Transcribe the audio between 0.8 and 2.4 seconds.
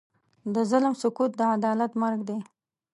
سکوت، د عدالت مرګ دی.